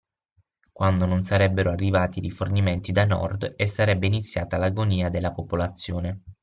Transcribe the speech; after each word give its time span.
Quando 0.73 1.05
non 1.05 1.21
sarebbero 1.21 1.69
arrivati 1.69 2.21
rifornimenti 2.21 2.91
da 2.91 3.05
Nord, 3.05 3.53
e 3.55 3.67
sarebbe 3.67 4.07
iniziata 4.07 4.57
l’agonia 4.57 5.09
della 5.09 5.31
popolazione. 5.31 6.23